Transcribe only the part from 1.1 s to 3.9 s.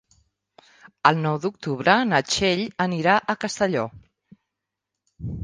nou d'octubre na Txell anirà a Castelló.